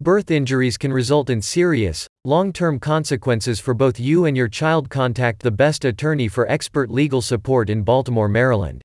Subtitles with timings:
[0.00, 4.88] Birth injuries can result in serious, long-term consequences for both you and your child.
[4.88, 8.80] Contact the best attorney for expert legal support in Baltimore, Maryland.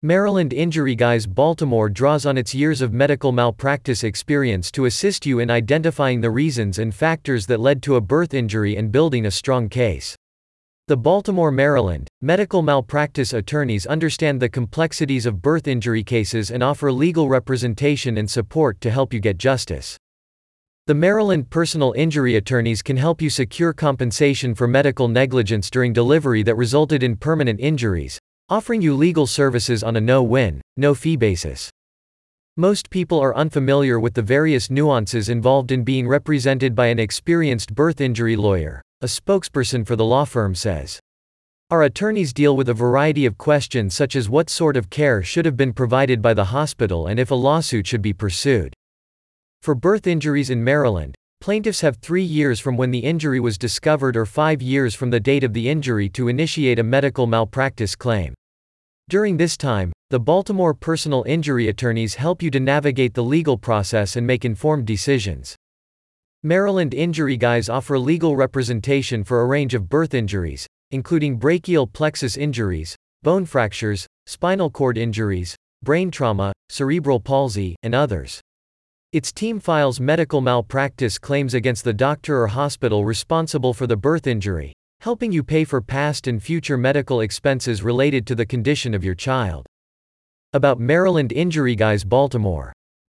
[0.00, 5.38] Maryland Injury Guys Baltimore draws on its years of medical malpractice experience to assist you
[5.38, 9.30] in identifying the reasons and factors that led to a birth injury and building a
[9.30, 10.16] strong case.
[10.88, 16.90] The Baltimore, Maryland, medical malpractice attorneys understand the complexities of birth injury cases and offer
[16.90, 19.98] legal representation and support to help you get justice.
[20.88, 26.42] The Maryland personal injury attorneys can help you secure compensation for medical negligence during delivery
[26.42, 28.18] that resulted in permanent injuries,
[28.48, 31.70] offering you legal services on a no-win, no-fee basis.
[32.56, 37.72] Most people are unfamiliar with the various nuances involved in being represented by an experienced
[37.76, 40.98] birth injury lawyer, a spokesperson for the law firm says.
[41.70, 45.44] Our attorneys deal with a variety of questions such as what sort of care should
[45.44, 48.74] have been provided by the hospital and if a lawsuit should be pursued.
[49.62, 54.16] For birth injuries in Maryland, plaintiffs have three years from when the injury was discovered
[54.16, 58.34] or five years from the date of the injury to initiate a medical malpractice claim.
[59.08, 64.16] During this time, the Baltimore personal injury attorneys help you to navigate the legal process
[64.16, 65.54] and make informed decisions.
[66.42, 72.36] Maryland Injury Guys offer legal representation for a range of birth injuries, including brachial plexus
[72.36, 75.54] injuries, bone fractures, spinal cord injuries,
[75.84, 78.41] brain trauma, cerebral palsy, and others.
[79.12, 84.26] Its team files medical malpractice claims against the doctor or hospital responsible for the birth
[84.26, 84.72] injury,
[85.02, 89.14] helping you pay for past and future medical expenses related to the condition of your
[89.14, 89.66] child.
[90.54, 92.72] About Maryland Injury Guys Baltimore.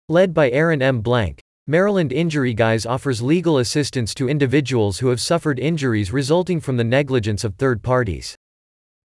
[0.07, 1.01] Led by Aaron M.
[1.01, 6.77] Blank, Maryland Injury Guys offers legal assistance to individuals who have suffered injuries resulting from
[6.77, 8.35] the negligence of third parties.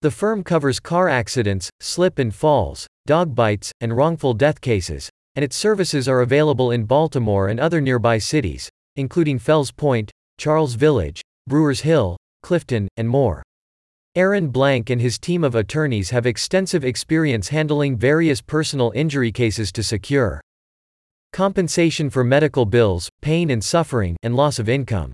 [0.02, 5.44] The firm covers car accidents, slip and falls, dog bites, and wrongful death cases, and
[5.44, 11.22] its services are available in Baltimore and other nearby cities, including Fells Point, Charles Village,
[11.46, 13.42] Brewers Hill, Clifton, and more.
[14.14, 19.72] Aaron Blank and his team of attorneys have extensive experience handling various personal injury cases
[19.72, 20.40] to secure
[21.32, 25.12] compensation for medical bills, pain and suffering, and loss of income.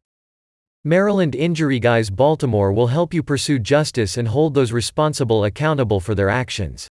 [0.84, 6.16] Maryland Injury Guys Baltimore will help you pursue justice and hold those responsible accountable for
[6.16, 6.88] their actions.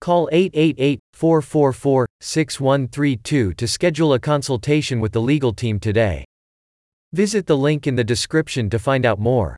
[0.00, 6.24] Call 888 444 6132 to schedule a consultation with the legal team today.
[7.12, 9.56] Visit the link in the description to find out more.